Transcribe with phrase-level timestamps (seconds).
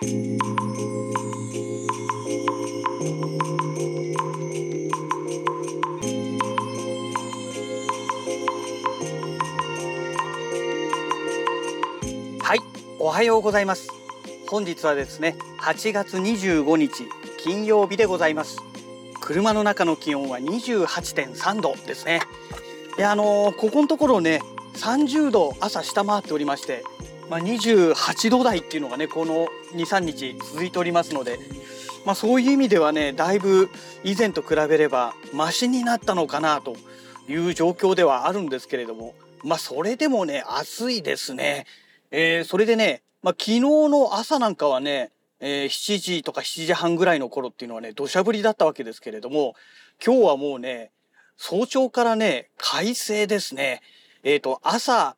[0.00, 0.04] は
[12.54, 12.60] い
[13.00, 13.88] おはようございます。
[14.48, 17.08] 本日はですね8月25日
[17.38, 18.58] 金曜日でございます。
[19.20, 22.20] 車の中の気温は28.3度ですね。
[22.98, 24.42] いやあのー、ここのところね
[24.74, 26.84] 30度朝下回っておりまして
[27.30, 31.38] まあ、28 8度台っていうのがねこの23日続いておりますので、
[32.06, 33.68] まあ、そういう意味ではねだいぶ
[34.02, 36.74] 以前と比べればマシになったのかなと
[37.28, 41.66] いう状況ではあるんですけれどもまあそれでもね暑いですね。
[42.10, 49.54] えー、それでね、まあ、昨日の朝なんかはね、えー、7時とか7時半ぐらいの頃っていうのはね土砂降りだったわけですけれども
[50.04, 50.92] 今日はもうね
[51.36, 53.82] 早朝からね快晴ですね。
[54.22, 55.14] えっ、ー、と朝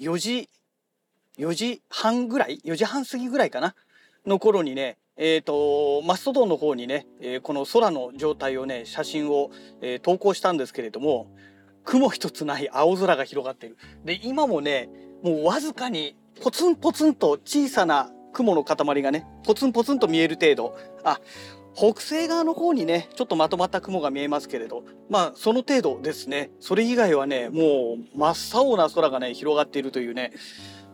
[0.00, 0.48] 4時
[1.38, 3.74] 4時半ぐらい？4時半過ぎぐらいかな？
[4.26, 9.50] の頃にねえーと、マストドンの方にね、えー、この空の状態をね写真を、
[9.82, 11.30] えー、投稿したんですけれども
[11.84, 13.76] 雲一つない青空が広がっている。
[14.04, 14.88] で今もね
[15.22, 20.76] もうわずかにポツンポツンと小さな雲の塊がねポツンポツンと見える程度。
[21.04, 21.20] あ
[21.74, 26.50] 北西側の方にねちょっとまとまった雲が見えますけれどまあその程度ですね。
[26.58, 30.32] それ以外はねもう真っ青な空がね広がっているというね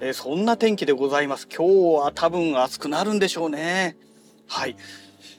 [0.01, 1.49] えー、そんな天気でございます。
[1.49, 3.97] 今日は多分暑くなるんでしょうね。
[4.47, 4.77] はい。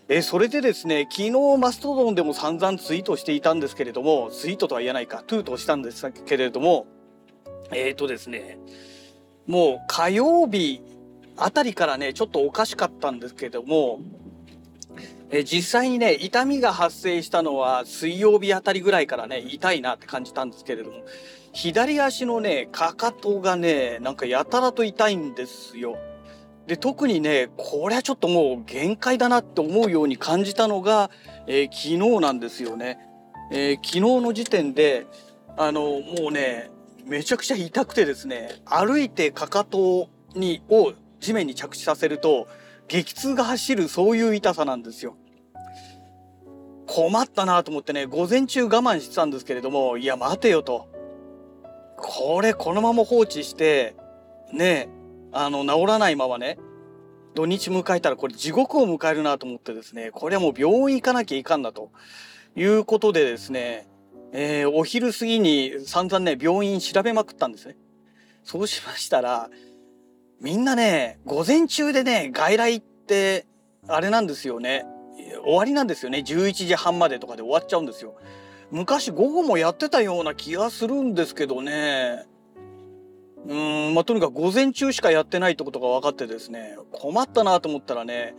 [0.10, 6.88] えー、それでですね、昨日マストドンでも散々ツイートしていたんですけれども、ツイートとは言えないか、トゥートしたんですけれども、
[7.72, 8.58] えっ、ー、とですね、
[9.48, 10.82] もう火曜日
[11.38, 14.02] あたりからね、ちょっとおかしかったんですけども、
[15.32, 21.04] え実際にね、痛みが発生したのは水曜日あたりぐらいからね、痛いなって感じたんですけれども、
[21.54, 25.98] 左足のね、かかとがね、なんかやたらと痛いんですよ。
[26.68, 31.10] で、特にね、これはちょっともう限界だなって思うように感じたのが、
[31.48, 33.00] えー、昨日なんですよね。
[33.52, 35.08] えー、昨日の時点で、
[35.58, 36.70] あの、もうね、
[37.06, 42.48] めちゃくちゃ痛くてですね、歩いてかかとに、を地面に着地させると、
[42.90, 45.16] 激痛が走るそういう痛さなんですよ。
[46.88, 50.90] 困ったなと思ってね、午前中我慢してたんですけれども、いや待てよと。
[52.02, 53.96] これこのまま放置して
[54.54, 54.90] ね
[55.32, 56.58] あの治らないままね
[57.36, 61.92] 土日迎えたらこれ地獄を迎えるなと思ってですねこれはもう病院行かなきゃいかんだと
[62.56, 63.88] いうことでですね、
[64.34, 67.78] えー、お昼過ぎに散々ね病院調べまくったんですね。
[68.44, 69.50] そうしましたら
[70.42, 73.46] みんなね午前中でね外来って
[73.88, 74.86] あれなんですよね
[75.44, 78.16] 終わりなんですよね11時半までとかで終わっちゃうんですよ。
[78.72, 82.26] 昔午後もやってたような気がするんですけどね。
[83.46, 88.36] うーん、まあ、とにかく午前中しかやってないってことが分かってですね、困ったなと思ったらね、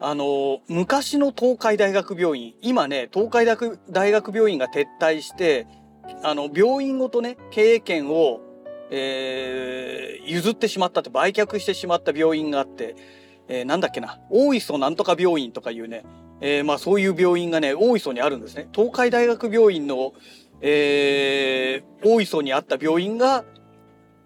[0.00, 5.66] あの、昔の東海大学病院、今ね、東海大学病院が撤退して、
[6.22, 8.40] あの、病院ごとね、経営権を、
[8.90, 12.96] えー、譲ってしまったって、売却してしまった病院があって、
[13.48, 16.04] えー、なんだっけな、大磯なんとか病院とかいうね、
[16.40, 18.68] えー、まあそういう病院がね、大磯にあるんですね。
[18.74, 20.12] 東海大学病院の、
[20.60, 23.44] えー、大磯にあった病院が、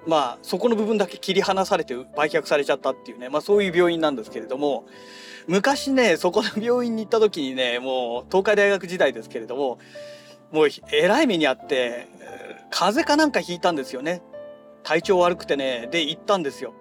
[0.07, 4.87] まあそこの部分だけ切り離されて売却されちゃったっていうね、まあそういう病院なんですけれども、
[5.47, 9.79] 昔ね、そこの病院に行った時にね、もう東海大学時代ですけれども、
[10.53, 12.07] もうえらい目にあって、
[12.71, 14.23] 風邪かなんかひいたんですよね。
[14.83, 16.75] 体調悪くてね、で行ったんですよ。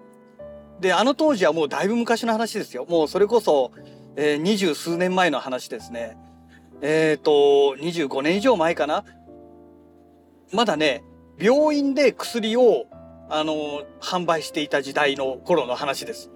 [0.80, 2.86] で、あの当時はもうだいぶ昔の話ですよ。
[2.88, 3.72] もうそれこそ、
[4.16, 6.16] えー、二十数年前の話ですね。
[6.80, 9.04] えっ、ー、と、25年以上前かな。
[10.52, 11.02] まだね、
[11.38, 12.86] 病院で薬を、
[13.28, 16.30] あの、販売していた時代の頃の話です。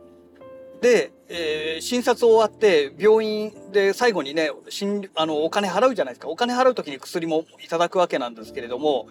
[0.81, 4.51] で、えー、診察終わって病院で最後にね、
[5.15, 6.29] あの、お金払うじゃないですか。
[6.29, 9.07] お金払う時に薬もいただくわけなんですけれども、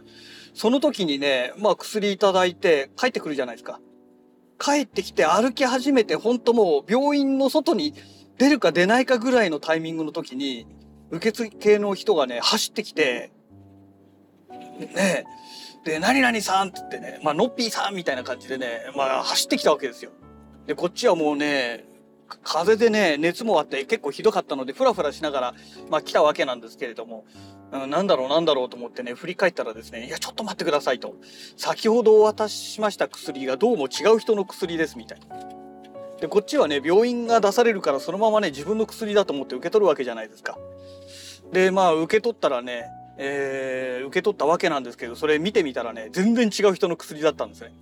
[0.54, 3.80] その時にね、まあ薬いただいて帰ってくるじゃないですか。
[4.60, 7.96] 帰ってきて歩き始めて、本当もう病院の外に
[8.38, 10.68] 出るか出ないかぐらいのタイミングの時に、
[11.10, 13.32] 受付系の人がね、走ってきて、
[14.80, 15.26] ね
[15.84, 20.12] で、何々さんって言ってね、まあ、のっぴーさんみたいな感じでね、まあ、走ってきたわけですよ。
[20.68, 21.86] で、こっちはもうね、
[22.44, 25.56] 風邪でね、熱もあって結構ひどかったので、ふらふらしながら、
[25.90, 27.26] まあ来たわけなんですけれども、
[27.72, 31.16] うん、なんだろうなんだろうと思ってね、振り返ったらですね、いや、ちょっと待ってくださいと。
[31.58, 35.26] 先ほどお渡ししました薬がどうも違う人の薬ですみたいな。
[36.20, 40.58] で、こっちはね、病院が出されるからそのままね、自分の薬だと思って受け取るわけじゃないですか。
[41.52, 42.86] で、まあ、受け取ったらね、
[43.18, 47.74] えー、受け取ったわけなんですけど、それ見てみたらね、全然違う人の薬だったんですね。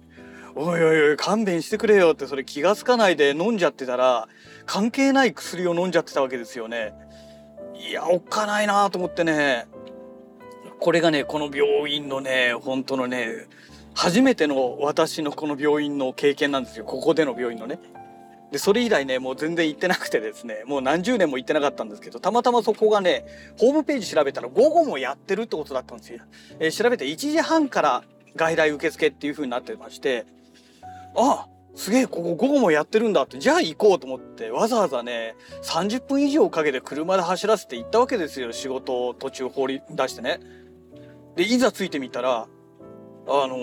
[0.56, 4.28] おいおいおい勘弁してくれよってそれ気が付かないで飲んじゃってたら
[4.66, 6.94] 関係ない薬を飲んじゃってたわけですよね。
[7.76, 9.68] いやおっかないなと思ってね
[10.80, 13.48] これがねこの病院のね本当のね
[13.94, 17.80] 初めての私のこの病院の経験なんですよここでの病院のね。
[18.52, 23.26] でそれ以来ねもう全然行ってなくてですねもう何十年も行ってなかったんですけどたまたまそこがね
[23.60, 26.20] ホームページ調べたら午後もやってるってことだったんですよ。
[26.60, 28.04] えー、調べて1時半から
[28.36, 30.26] 外来受付っていう風になってまして
[31.16, 40.40] あすげえここ午後もやってるんだってじゃあ行こうと思ってわざわざね30分以上かけて車で走らせて行ったわけですよ仕事を途中放り出してね。
[41.40, 42.48] でいざ着いてみたら
[43.28, 43.56] あの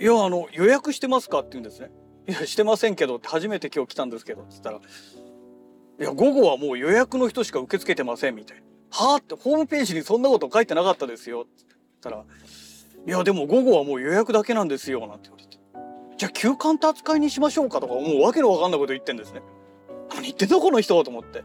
[0.00, 1.40] いやあの予約してますか？
[1.40, 1.90] って言うんですね。
[2.26, 4.78] いやしてませんけどって初めて今日来たんですけどっつったら
[6.00, 11.66] 「いや午後はもう予約の人しか受け付けてません」みたいな「はあ?」ってホームページにそんなこと書いてなかったですよっつっ
[12.00, 12.24] たら
[13.06, 15.58] 「いやでも午後はもう予約だけなんですよ」なんて言われて
[16.16, 19.42] 「じゃあ休館って扱いにしましょうか」とかもうわけのわかんないこと言ってんですね。
[20.14, 21.04] 何言ってんだこの人？
[21.04, 21.44] と思って。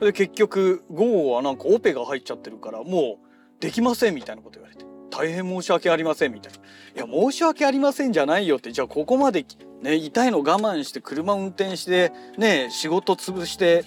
[0.00, 4.84] で結局午後はなんかオペが入っちゃってるからもうできませんみたいなこと言われて
[5.16, 7.06] 大変申し訳ありませんみたいな。
[7.06, 8.72] いや申し訳ありませんじゃないよって。
[8.72, 9.46] じゃあここまで
[9.80, 13.84] ね、痛いの我慢して車運転してね仕事潰して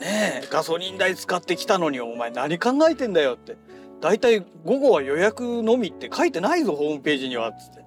[0.00, 3.56] ねガソリン代使ってきたのにお前何考えてんだよって。
[4.00, 7.84] 大体午後は予約のみって書いてないぞホームページにはっつって。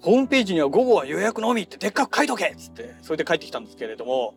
[0.00, 2.94] ホームページには午後は予約のみってでっかく書いとけっつって。
[3.02, 4.34] それで帰ってきたんですけれども。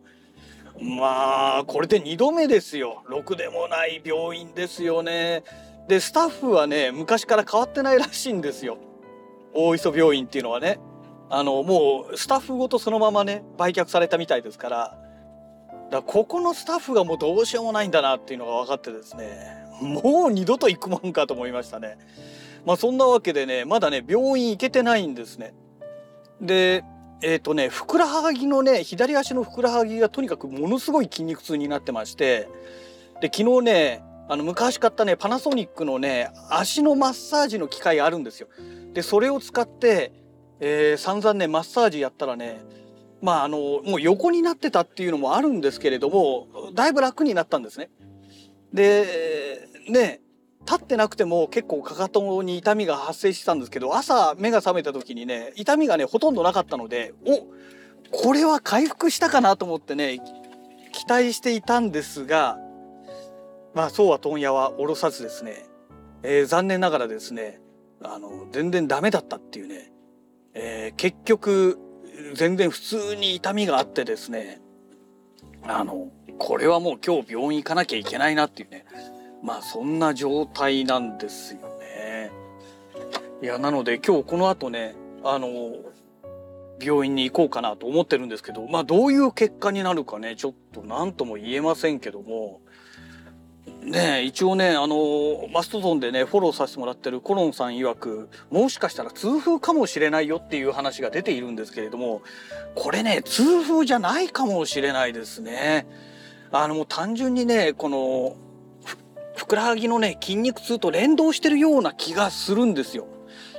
[0.80, 3.02] まあこれで2度目ですよ。
[3.06, 5.42] ろくでもない病院ですよね。
[5.90, 8.78] でスタッフはね昔から変わってないらしいんですよ
[9.52, 10.78] 大磯病院っていうのはね
[11.28, 21.98] あのもうスタッフごとそのままね売却されたみたいですからだからここのスタッフがもうどうしようもないんだなっていうのが分かってですねもう二度と行くもんかと思いましたね。
[22.64, 25.54] まあそんなわけでねまだね病院行けてないんですね。
[26.40, 26.84] で
[27.20, 32.48] えっ、ー、とねふくらはぎのね左足のふくらはぎがとにかくものすごい筋肉痛になってまして
[33.20, 38.48] で昨日ねあの昔買ったねパナソニックのね足のマッサージの機械あるんですよ。
[38.94, 40.12] でそれを使って
[40.60, 42.60] えー、散々ねマッサージやったらね
[43.22, 47.90] まああのもう横になってたっていうのもあるんですけれどもだいぶ楽になったんですね。
[48.72, 50.20] でね
[50.60, 57.46] 立ってなくても結構かかとに痛みが発生してたんですけど朝目が覚めた時にね痛みがねほとんどなかったのでお
[58.12, 60.20] これは回復したかなと思ってね
[60.92, 62.58] 期待していたんですが
[63.74, 65.66] まあそうは問屋は下ろさずですね、
[66.22, 67.60] えー、残念ながらですね
[68.02, 69.90] あの全然ダメだったっていうね
[70.54, 71.78] えー、結局
[72.34, 74.60] 全然普通に痛みがあってですね
[75.62, 76.08] あの
[76.38, 78.84] これはもう今日病院行かなきゃいけないなっていうね
[79.42, 82.30] まあそんな状態なんですよね。
[83.42, 84.94] いやなので今日この後ね
[85.24, 85.48] あの
[86.80, 92.60] 病院に行こうかなと思ってるんですけどまあどういう結果になるかねちょっと何とも言えませんけども
[93.82, 102.22] ね一応ねあのマストドンでねフォローさせてもらってるコロンさん曰くもしかしたら痛風かもしれないよっていう話が出ているんですけれども
[102.74, 105.86] これね痛風じゃないかもしれないですね。
[106.52, 108.36] あのもう単純にねこの
[109.36, 113.06] ふくらはぎのね筋肉痛と連動してるような気がするんですよ。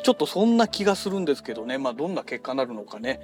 [0.03, 3.19] ちょっとそんな気がするんですけどねまあどんな結果になるのかね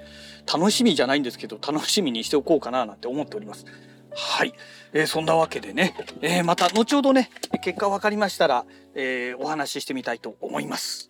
[0.52, 3.66] 楽しみじゃないんですけど楽しみにしておこうかななんて思っております。
[4.14, 4.54] はい、
[4.92, 7.30] えー、そんなわけでね、えー、また後ほどね
[7.62, 11.08] 結果分かりましたら、えー、お話ししてみたいと思います。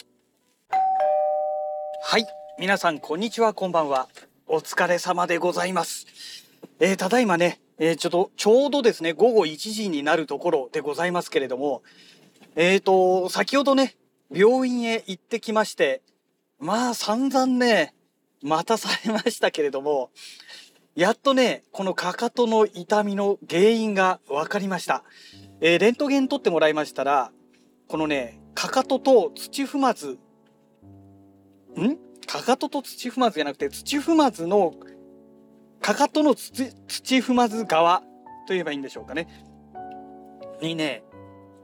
[2.02, 2.26] はい。
[2.58, 4.08] 皆さんこんにちはこんばんは。
[4.50, 6.06] お疲れ様でございます、
[6.80, 11.82] え、ただいまね、え、ちょっとちょうどですね午後1時になるところでございますけれども
[12.56, 13.94] えっ、ー、と先ほどね
[14.32, 16.00] 病院へ行ってきまして
[16.58, 17.94] まあ散々ね
[18.42, 20.10] 待たされましたけれども
[20.98, 25.04] やっとね、このかかとの痛みの原因が分かりました。
[25.60, 27.30] えー、レントゲン取ってもらいましたら、
[27.86, 30.18] このね、かかとと土踏まず、
[31.76, 31.96] ん？
[32.26, 34.74] かかとと土踏まずじゃなくて、土踏まずの、
[35.80, 38.06] かかとの土踏まず側と
[38.48, 39.28] 言えばいいんでしょうかね。
[40.60, 41.04] にね、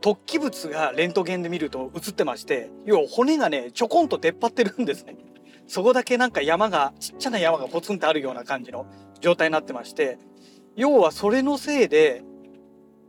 [0.00, 5.16] 突起物がレントゲンで見ると映ってまして、要は骨がね、ちょこんと出っ張ってるんですね。
[5.66, 8.86] そこだけなんか山が、ちっちゃな山がポツンとあるような感じの
[9.24, 10.18] 状態になってまして、
[10.76, 12.22] 要はそれのせいで、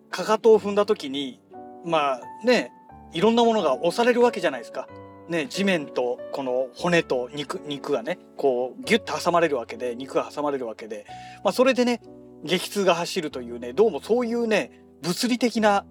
[0.10, 1.42] かかとを踏んだ時に、
[1.84, 2.72] まあね、
[3.12, 4.88] いろんなものが押されるわけじゃないですか。
[5.28, 11.06] ね、地面とこの骨と肉、肉がね、こうギュッと挟まれるわけで、肉が挟まれるわけで、
[11.44, 12.02] まあそれでね、
[12.44, 15.86] 激痛が走るというね、どうもそういうね、物理的な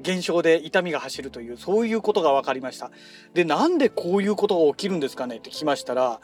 [0.00, 2.90] 現象で痛みが走るというそういうことが分かりました。
[3.34, 6.20] でなんでこういうことが起きるんですかねって聞きましたら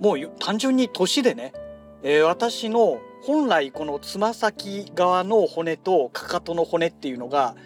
[0.00, 1.52] もう単純に年でね、
[2.02, 7.56] えー、私の本来このつま先側の骨とかかとの骨っていうのが、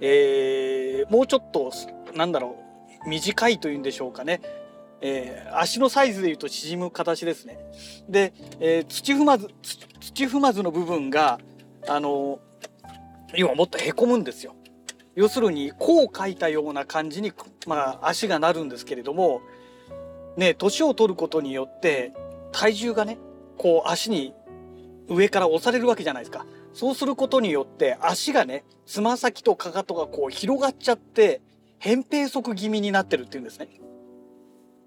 [0.00, 1.70] えー、もうちょっと
[2.14, 2.56] なんだろ
[3.06, 4.40] う短いというんでしょうかね、
[5.00, 7.58] えー、足のサイズでいうと縮む形ですね。
[8.08, 9.48] で、えー、土踏まず
[10.00, 11.38] 土踏まずの部分が
[11.86, 12.40] あの
[13.36, 14.54] 要はもっとへこむんですよ。
[15.14, 17.32] 要するにこう書いたような感じに、
[17.66, 19.42] まあ、足がなるんですけれども
[20.36, 22.12] ね年を取ることによって
[22.50, 23.18] 体重がね
[23.58, 24.34] こう足に
[25.08, 26.46] 上から押されるわけじゃないですか。
[26.72, 31.40] そうすることによって足がねつま先とかかとがこう広がっちゃって
[31.80, 33.68] 扁平足気味になってるっていうんですね。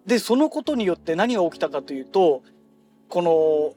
[0.05, 2.43] でそのことによって何が起きたかというと
[3.09, 3.74] この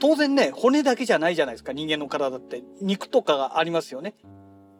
[0.00, 4.14] 当然ね骨だけじゃないじゃないですか人間の体って肉とかがありますよね。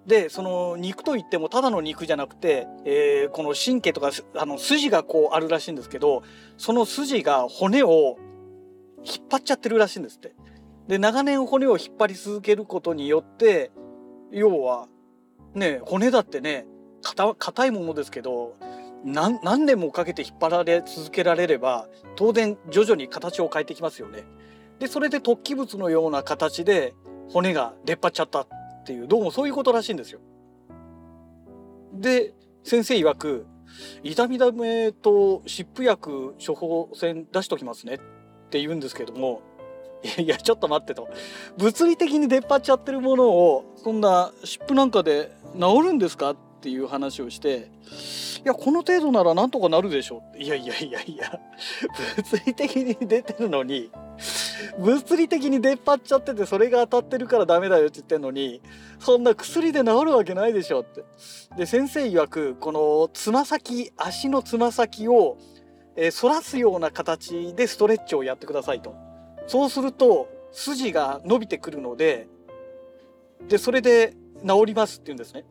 [0.07, 6.23] でその肉といってもただの肉じゃなくて、えー、この神経とかあの筋がこうあるらしいんですけど
[6.57, 8.17] その筋が骨を
[9.05, 10.35] 引っ張っちゃってるらしいんですって。
[10.89, 13.71] で長年骨を引っ張り続けることによって
[14.31, 14.89] 要は
[15.55, 16.67] ね骨だってね
[17.39, 18.57] 硬いものですけど
[19.05, 24.25] 何何年もかけて引っ張られ続けられれば当然徐々に形を変えてきますよね。
[24.79, 26.95] でそれで突起物のような形で
[27.31, 28.49] 骨が出っ張っちゃったっ
[28.85, 30.21] ていうどうもそういうことらしいんですよ。
[31.93, 33.47] で先生曰く
[34.03, 37.99] 痛み止めと湿布薬処方箋出しときますね
[38.49, 39.43] って言うんですけども
[40.17, 41.09] いやちょっと待ってと
[41.59, 47.71] 物理的に出っ張っちゃってるものをそんな湿布なんかで治るんですかっていう話をして
[48.45, 51.41] いやこの程度ならなんとかなるでしょういやいやいやいや
[52.17, 53.91] 物理的に出てるのに
[54.79, 58.63] 物理的に出っ張っちゃっててそれが当たってるからダメだよって言ってんのに
[58.99, 61.05] そんな薬で治るわけないでしょって。
[61.57, 65.39] で先生曰くこのつま先足のつま先を、
[66.01, 68.95] えー、反らすような形でストレッチをやってくださいと。
[69.49, 72.29] そうすると筋が伸びてくるので
[73.49, 74.15] でそれで
[74.47, 75.45] 治りますって言うんですね。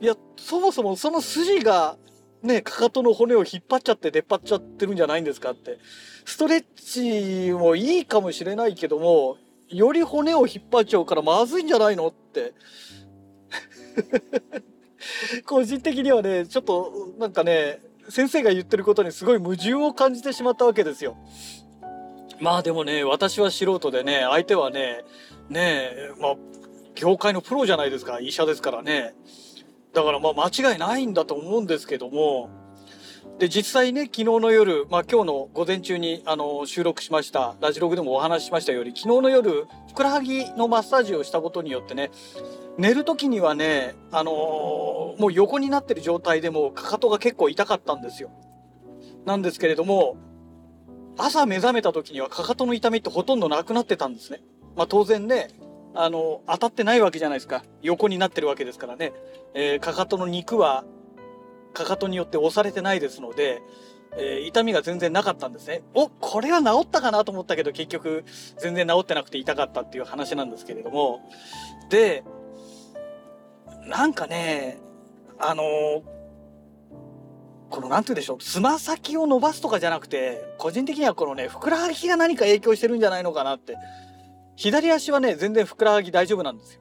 [0.00, 1.96] いやそもそもその筋が
[2.42, 5.78] ねかかとの骨を引っ張っちゃって出っ張っちゃってるんじゃないんですかって
[6.26, 12.52] ストレッチもいいかもしれないけどもより骨を引っ張っちゃうからまずいんじゃないのって
[15.46, 21.16] 個人的にはねちょっとなんかね先生が言ってることにすごい矛盾を感じてしまったわけですよ。
[22.40, 25.04] まあでもね私は素人でね相手はね
[25.48, 26.36] ねえまあ
[26.94, 29.14] 業界のプロじゃないですか医者ですからね
[29.92, 32.50] だからまあ間違いないんだと思うんですけども、
[33.38, 42.10] で、実際ね、昨日の夜、まあ今日の午前中にあの収録しました、ラジログでもお話ししましたより、昨日の夜、ふくらはぎのマッサージをしたことによってね、
[42.78, 48.30] 寝る時にはね、あのー、もう横になってる状態でもかかとが結構痛かったんですよ。
[49.26, 50.16] なんですけれども、
[51.18, 54.40] 朝目覚めた時にはかかとの痛みってほとんどなくなってたんですね。
[54.76, 55.48] まあ当然ね、
[55.94, 57.64] あの、当たってないわけじゃないですか。
[57.82, 59.12] 横になってるわけですからね。
[59.54, 60.84] えー、かかとの肉は、
[61.74, 63.60] かかとによって押されてないですので、
[64.16, 65.82] えー、痛みが全然なかったんですね。
[65.94, 68.24] お、これは治ったかなと思ったけど、結局、
[68.58, 71.20] 全然治ってなくて痛かったっていう話なんですけれども。
[71.90, 72.22] で、
[73.88, 74.78] なんかね、
[75.38, 76.02] あのー、
[77.70, 83.76] この、なんて言うでしょう、つま先を伸ばすとかじゃなくて、個人的にはこのね、ふくらはぎが何か影響してるんじゃないのかなって
[84.56, 86.80] 左足はね、全然ふくらはぎ大丈夫なんですよ。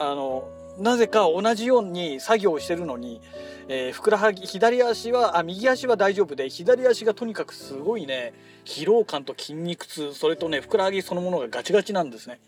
[0.00, 3.20] あの、なぜか同じように作業してるのに、
[3.68, 8.32] えー、ふくらはぎ、左足は、あ、右足は大丈夫で、左足がとにかくすごいね、
[8.64, 12.40] 疲労感と筋肉痛、それとね、ふくらはぎそのものがガチガチなんですね。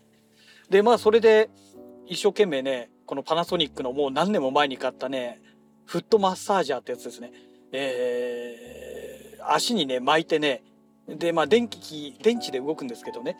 [0.69, 1.49] で、まあ、それで、
[2.07, 5.41] 一生懸命ね、このパナソニックのもう何年も前に買ったね、
[5.83, 7.33] フットマッサージャーってやつですね。
[7.73, 10.63] えー、足にね、巻いてね、
[11.09, 13.35] で、まあ、電気、電池で動くんですけどね、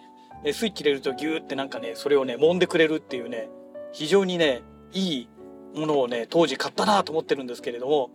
[0.52, 3.48] スイッチ入れるとギューってなんかね、それをね、揉んでくれるっていうね、
[3.94, 4.62] 非常にね、
[4.92, 5.30] いい
[5.74, 8.12] ものをね、当時買ったなと思ってるんですけれども、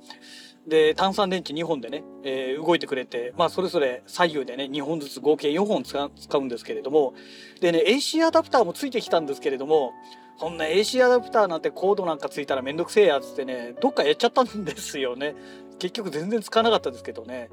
[0.66, 7.14] で、炭酸電池2本でね、えー、動いてくれて、まあ、それぞれ左右でね、2本ずつ合計4本使うんですけれども、
[7.60, 9.92] でね、AC アダプターもついてきたんですけれども、
[10.38, 15.34] そんな AC アダプターなんてコードなんかついたらめんどくせえやつってね、どっかやっちゃったんですよね。
[15.78, 17.48] 結局全然使わなかったですけどね。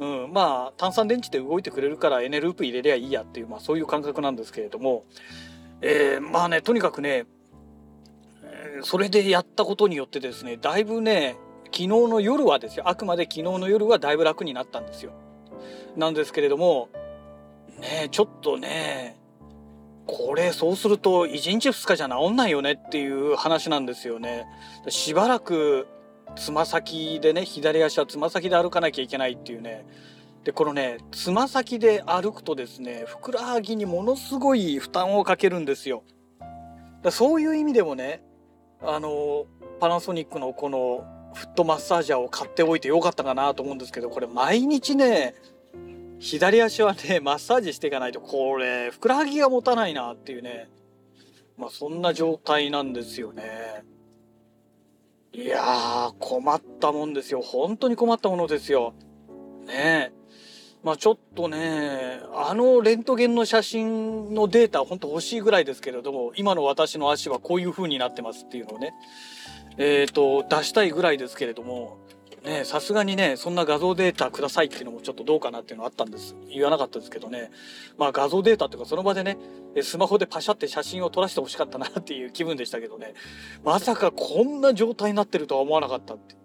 [0.00, 5.04] うん、まあ炭酸電池で動いてくれるからエネループ入れりゃいいやっていう、まあ、そういう感覚なんですけれども、
[5.82, 7.26] えー、まあねとにかくね
[8.82, 11.36] それでやったことによってですねだいぶね
[11.74, 15.10] 昨日の夜はですよあくまで昨日の夜はだいぶ楽になったんですよ。
[15.96, 16.88] なんですけれども
[17.80, 19.18] ねちょっとね
[20.06, 24.46] これそうすると1日2日じゃ治んないよねっていう話なんですよね。
[24.88, 25.88] しばらく
[26.36, 29.84] つま先でね左足はつま先で歩かなきゃいけないっていうね
[30.44, 36.04] でこのねつま先で歩くとですねふくらはぎにものすごい負担をかけるんですよ。
[37.02, 38.22] だそういう意味でもね
[38.80, 39.46] あの
[39.80, 41.04] パナソニックのこの
[41.34, 45.34] フットマッサージャーを買っておいてよかったかなと思うんですけどこれ毎日ね
[46.18, 50.70] 左足はねマッサージしていかないとこれふくらはぎが持たないなっていうね
[51.58, 53.84] まあそんな状態なんですよね。
[55.32, 58.94] いやー困ったもんですよ本当に困ったものですよ。
[59.66, 60.24] ねえ。
[60.84, 68.92] まあちょっとね、あのレントゲンの写真のデータ本当欲しいぐらいですけれども、今の私の足はこういう風になってますっていうのをね、
[69.78, 71.98] えっ、ー、と、出したいぐらいですけれども、
[72.44, 76.36] ね、さすがにね、そんな画像データくださいっていうのもちょっとどうかなっていうのあったんです。
[76.48, 77.50] 言わなかったですけどね。
[77.96, 79.38] まあ画像データっていうかその場でね、
[79.82, 83.14] スマホでパシャって写真を撮らせてほしかったなっていう気分でしたけどね。
[83.64, 86.36] まさかこんな状態になってるとは思わなかったって。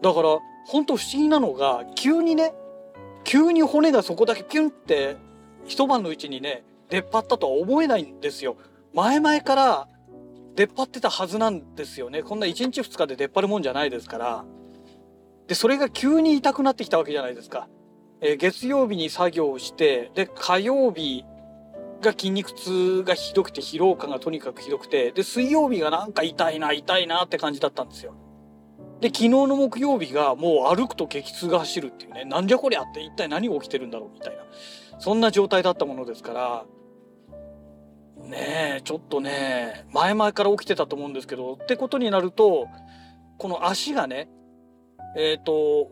[0.00, 2.54] だから、ほんと不思議なのが、急にね、
[3.28, 5.18] 急に骨がそこだけピュンって
[5.66, 8.56] 一晩のうちにね出っ張ったとは思えないんですよ。
[8.94, 9.88] 前々から
[10.58, 12.24] 出っ張ってたはずなんですよね。
[12.24, 14.44] こんな1日2日で出っ張るもんじゃないですから。
[15.46, 17.68] でそれが急に痛くなってきたわけじゃないですか。
[18.20, 21.24] えー、月曜日に作業をしてで火曜日
[22.02, 28.14] が筋肉痛がひどくて疲労感がとにかくひどくてで水曜日がなんか痛いな痛いなって感じだったんですよ。
[29.00, 34.42] で、昨日の木曜日がもう歩くと激痛が走るっていうね、なんじゃこりゃって一体何が起きてるんだろうみたいな、
[34.98, 36.64] そんな状態だったものですから、
[38.24, 42.68] ねえ、ちょっとね、前々から起きてたと思うんですけど、ってことになると、
[43.38, 44.28] この足がね、
[45.16, 45.90] えっ、ー、と、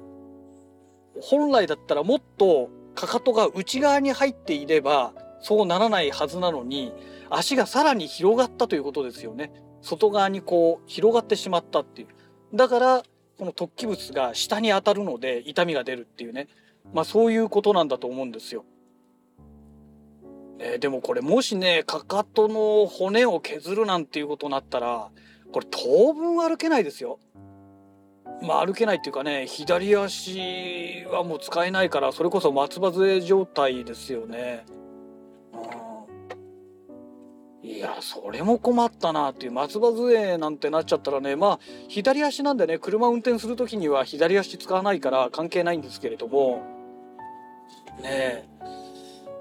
[1.21, 6.92] 本来だったらもっとかかとが内側に入っていれば、そうならないはずなのに、
[7.30, 9.52] 足がさらに広がったということですよね。
[9.80, 12.09] 外側にこう広がってしまったっていう。
[12.54, 13.02] だから
[13.38, 16.49] この突起物が下に当たるので痛みが出るっていうね
[16.95, 18.64] まあそういうことなんだと思うんですよ。
[20.58, 25.10] え、でもこれもしねかかとの骨を削るなんていうことになったら
[25.52, 27.19] これ当分歩けないですよ。
[28.42, 34.64] まあ歩けないっていうかね左足はもう使えないからそれこそ松葉杖状態ですよね。
[37.62, 46.62] いやそれも困ったなっていう松葉杖なんてなっちゃったらねまあ左足なんでね車運転する時には左足使わないから関係ないんですけれども
[48.00, 48.49] ねえ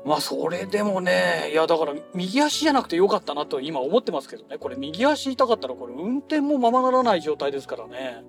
[0.06, 4.60] まあそれでもねいやだから右足じゃなくてよかったなと今思ってますけどね。
[4.60, 8.24] これ右足痛かったらこれ運転もままならない状態ですからね。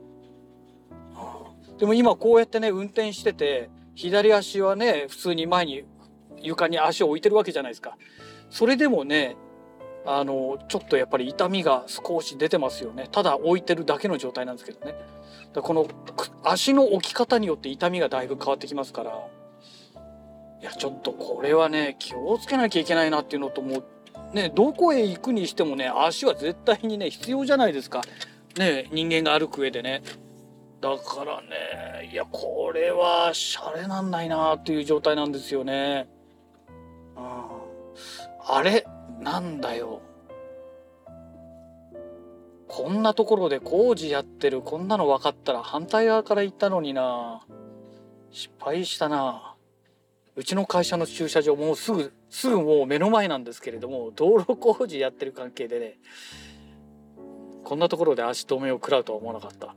[1.78, 5.84] でも今こうやってね運転してて左足はね普通に前に
[6.38, 7.98] 床に足を置いてるわけじゃないですか。
[8.48, 9.36] それでもね
[10.06, 13.08] あのちょっとやっぱり痛みが少し出てますよね。
[13.12, 14.94] ただ置いてるだけの状態なんですけどね。
[15.52, 15.86] だこの
[16.42, 19.28] 足の置き方によって痛みがだいぶ変わってきますから。
[20.60, 23.82] いやちょっとこれはね気をつけなきゃいけないなっていうのとも
[24.32, 28.02] ねどこへ行くにしてもね足は絶対にね必要じゃないですか。
[28.56, 30.02] ね人間が歩く上でね。
[30.80, 36.08] だからねいやこれはシャレなんないなっていう状態なんですよね。
[37.16, 37.22] うん。
[38.48, 38.86] あれ
[39.20, 40.00] なんだよ。
[42.68, 47.44] こんなところで工事やってるこんなの分かったら反対側から行ったのにな。
[48.30, 49.55] 失敗したな。
[50.36, 55.98] うちの会社の駐車場もうすぐすぐもう目の前なんですけれども道路工事やってる関係でね
[57.64, 59.74] こんなところで足止めを食らうとは思わなかった。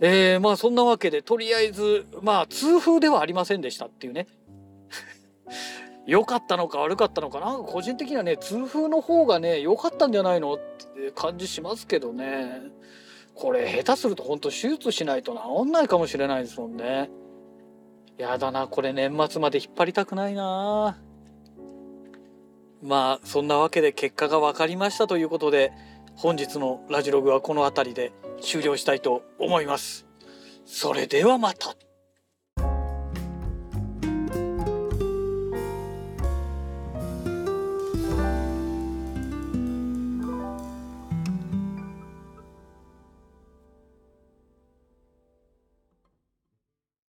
[0.00, 4.26] えー、まあそんなわけでとりあえずまあ痛風ではありませんでしたっていうね。
[6.06, 10.54] 良かったのか悪かったのかなんか個人的にはね痛風の方がね良かったんじゃないの？
[10.54, 12.62] って感じしますけどね。
[13.34, 17.10] これ下手すると本当手術しないと治んないかもしれないですもんね。
[18.18, 20.98] やだなこれ年末まで引っ張りたくないな
[22.82, 25.72] まあそんなわけで結果が分かりましたということで
[26.14, 30.06] 本日のラジログはこの辺りで終了したいと思います
[30.64, 31.74] それではまた。